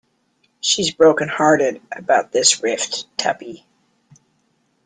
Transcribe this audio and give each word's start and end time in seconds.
She's 0.61 0.89
broken-hearted 0.89 1.79
about 1.91 2.31
this 2.31 2.63
rift, 2.63 3.05
Tuppy. 3.17 3.67